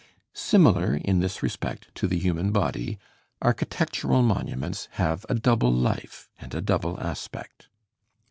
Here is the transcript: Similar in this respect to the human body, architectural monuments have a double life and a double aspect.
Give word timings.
Similar 0.33 0.95
in 0.95 1.19
this 1.19 1.43
respect 1.43 1.93
to 1.93 2.07
the 2.07 2.17
human 2.17 2.51
body, 2.51 2.97
architectural 3.39 4.23
monuments 4.23 4.87
have 4.93 5.27
a 5.29 5.35
double 5.35 5.71
life 5.71 6.27
and 6.39 6.55
a 6.55 6.59
double 6.61 6.99
aspect. 6.99 7.69